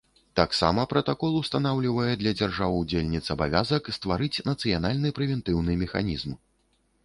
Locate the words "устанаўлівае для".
1.41-2.33